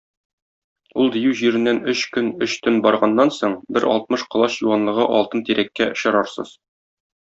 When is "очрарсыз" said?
5.97-6.61